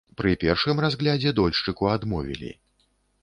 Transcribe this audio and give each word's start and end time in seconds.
Пры 0.19 0.29
першым 0.43 0.79
разглядзе 0.85 1.33
дольшчыку 1.39 1.91
адмовілі. 1.97 2.51